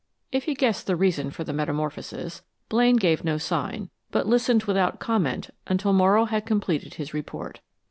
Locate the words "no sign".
3.23-3.91